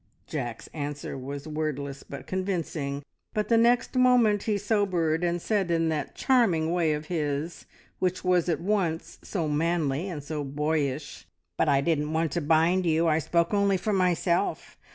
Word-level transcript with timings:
Jack's 0.25 0.65
answer 0.73 1.15
was 1.15 1.47
wordless 1.47 2.01
but 2.01 2.25
convincing, 2.25 3.03
but 3.35 3.49
the 3.49 3.55
next 3.57 3.95
moment 3.95 4.41
he 4.41 4.57
sobered, 4.57 5.23
and 5.23 5.39
said 5.39 5.69
in 5.69 5.89
that 5.89 6.15
charming 6.15 6.71
way 6.71 6.93
of 6.93 7.05
his, 7.05 7.67
which 7.99 8.23
was 8.23 8.49
at 8.49 8.59
once 8.59 9.19
so 9.21 9.47
manly 9.47 10.09
and 10.09 10.23
so 10.23 10.43
boyish, 10.43 11.27
"But 11.55 11.69
I 11.69 11.81
didn't 11.81 12.13
want 12.13 12.31
to 12.31 12.41
bind 12.41 12.83
you, 12.87 13.05
I 13.07 13.19
spoke 13.19 13.53
only 13.53 13.77
for 13.77 13.93
myself. 13.93 14.75